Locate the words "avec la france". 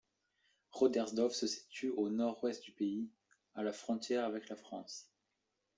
4.25-5.07